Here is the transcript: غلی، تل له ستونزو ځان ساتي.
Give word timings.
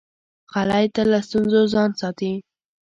غلی، 0.53 0.85
تل 0.93 1.07
له 1.13 1.19
ستونزو 1.27 1.61
ځان 1.73 1.89
ساتي. 2.01 2.33